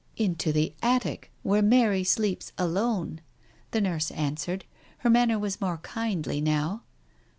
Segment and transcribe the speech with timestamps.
[0.17, 3.21] "Into the attic, where Mary sleeps alone,"
[3.69, 4.65] the nurse answered.
[4.97, 6.81] Her manner was more kindly now.